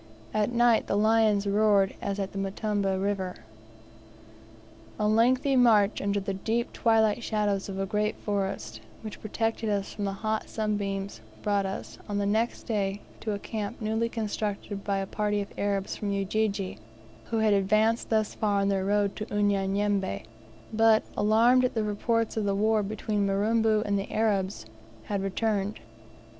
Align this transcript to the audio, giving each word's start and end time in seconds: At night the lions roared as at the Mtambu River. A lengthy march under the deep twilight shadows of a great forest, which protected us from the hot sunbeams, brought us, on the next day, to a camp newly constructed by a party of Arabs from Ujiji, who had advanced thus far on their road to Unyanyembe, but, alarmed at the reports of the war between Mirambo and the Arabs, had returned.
At 0.33 0.51
night 0.51 0.87
the 0.87 0.95
lions 0.97 1.45
roared 1.45 1.93
as 2.01 2.17
at 2.17 2.31
the 2.31 2.39
Mtambu 2.39 2.97
River. 2.99 3.35
A 4.97 5.07
lengthy 5.07 5.55
march 5.55 6.01
under 6.01 6.19
the 6.19 6.33
deep 6.33 6.73
twilight 6.73 7.21
shadows 7.21 7.69
of 7.69 7.77
a 7.77 7.85
great 7.85 8.15
forest, 8.15 8.81
which 9.03 9.21
protected 9.21 9.69
us 9.69 9.93
from 9.93 10.05
the 10.05 10.13
hot 10.25 10.49
sunbeams, 10.49 11.21
brought 11.43 11.67
us, 11.67 11.99
on 12.09 12.17
the 12.17 12.25
next 12.25 12.63
day, 12.63 12.99
to 13.19 13.33
a 13.33 13.37
camp 13.37 13.79
newly 13.79 14.09
constructed 14.09 14.83
by 14.83 14.97
a 14.97 15.05
party 15.05 15.39
of 15.39 15.53
Arabs 15.55 15.95
from 15.95 16.09
Ujiji, 16.11 16.79
who 17.25 17.37
had 17.37 17.53
advanced 17.53 18.09
thus 18.09 18.33
far 18.33 18.59
on 18.61 18.69
their 18.69 18.83
road 18.85 19.15
to 19.17 19.31
Unyanyembe, 19.31 20.23
but, 20.73 21.03
alarmed 21.15 21.63
at 21.63 21.75
the 21.75 21.83
reports 21.83 22.35
of 22.35 22.45
the 22.45 22.55
war 22.55 22.81
between 22.81 23.27
Mirambo 23.27 23.83
and 23.83 23.99
the 23.99 24.11
Arabs, 24.11 24.65
had 25.03 25.21
returned. 25.21 25.79